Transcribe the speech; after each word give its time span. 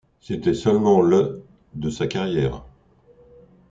C'était 0.19 0.55
seulement 0.55 0.99
le 1.03 1.43
de 1.75 1.91
sa 1.91 2.07
carrière. 2.07 2.63